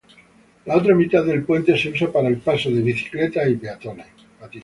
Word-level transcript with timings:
La 0.65 0.77
otra 0.77 0.95
mitad 0.95 1.23
del 1.23 1.43
puente 1.43 1.77
se 1.77 1.89
usa 1.89 2.11
para 2.11 2.27
el 2.27 2.37
paso 2.39 2.71
de 2.71 2.81
bicicletas 2.81 3.47
y 3.47 3.53
peatones. 3.53 4.07